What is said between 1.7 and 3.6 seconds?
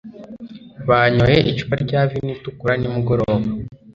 rya vino itukura nimugoroba.